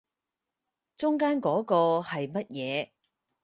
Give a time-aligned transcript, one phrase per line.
[0.97, 2.89] 中間嗰個係乜嘢